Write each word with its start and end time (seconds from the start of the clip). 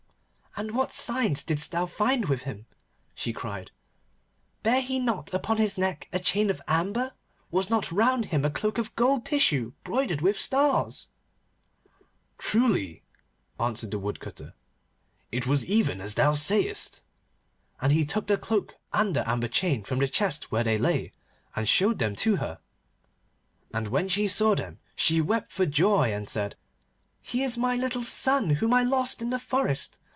'And 0.57 0.71
what 0.75 0.91
signs 0.91 1.43
didst 1.43 1.71
thou 1.71 1.85
find 1.85 2.25
with 2.25 2.43
him?' 2.43 2.65
she 3.15 3.31
cried. 3.31 3.71
'Bare 4.63 4.81
he 4.81 4.99
not 4.99 5.33
upon 5.33 5.55
his 5.57 5.77
neck 5.77 6.09
a 6.11 6.19
chain 6.19 6.49
of 6.49 6.61
amber? 6.67 7.13
Was 7.51 7.69
not 7.69 7.89
round 7.89 8.25
him 8.25 8.43
a 8.43 8.49
cloak 8.51 8.77
of 8.77 8.93
gold 8.97 9.23
tissue 9.25 9.71
broidered 9.85 10.19
with 10.19 10.37
stars?' 10.37 11.07
'Truly,' 12.37 13.01
answered 13.61 13.91
the 13.91 13.97
Woodcutter, 13.97 14.53
'it 15.31 15.47
was 15.47 15.65
even 15.67 16.01
as 16.01 16.15
thou 16.15 16.35
sayest.' 16.35 17.01
And 17.79 17.93
he 17.93 18.03
took 18.03 18.27
the 18.27 18.37
cloak 18.37 18.75
and 18.91 19.15
the 19.15 19.27
amber 19.27 19.47
chain 19.47 19.85
from 19.85 19.99
the 19.99 20.07
chest 20.07 20.51
where 20.51 20.65
they 20.65 20.77
lay, 20.77 21.13
and 21.55 21.65
showed 21.65 21.97
them 21.97 22.13
to 22.17 22.35
her. 22.35 22.59
And 23.73 23.87
when 23.87 24.09
she 24.09 24.27
saw 24.27 24.55
them 24.55 24.79
she 24.97 25.21
wept 25.21 25.49
for 25.49 25.65
joy, 25.65 26.13
and 26.13 26.27
said, 26.27 26.57
'He 27.21 27.41
is 27.41 27.57
my 27.57 27.77
little 27.77 28.03
son 28.03 28.49
whom 28.57 28.73
I 28.73 28.83
lost 28.83 29.21
in 29.21 29.29
the 29.29 29.39
forest. 29.39 29.97